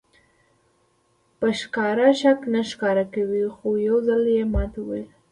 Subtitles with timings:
[1.39, 5.07] په ښکاره شک نه ښکاره کوي خو یو ځل یې ماته وویل.